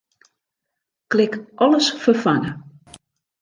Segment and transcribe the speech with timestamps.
[1.11, 2.57] Klik Alles ferfange.